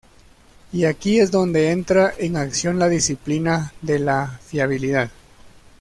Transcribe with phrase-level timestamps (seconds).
[0.73, 5.11] Y aquí es donde entra en acción la disciplina de la fiabilidad.